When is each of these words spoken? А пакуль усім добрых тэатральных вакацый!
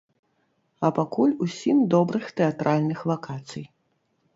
А 0.87 0.91
пакуль 0.99 1.37
усім 1.47 1.85
добрых 1.95 2.25
тэатральных 2.41 3.09
вакацый! 3.15 3.73